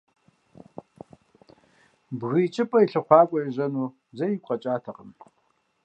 [2.19, 5.11] Бгы икӀыпӀэ и лъыхъуакӀуэ ежьэну зэи игу къэкӀатэкъым.